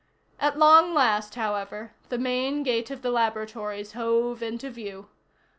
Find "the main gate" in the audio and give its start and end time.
2.09-2.89